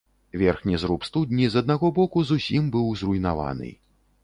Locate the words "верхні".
0.41-0.77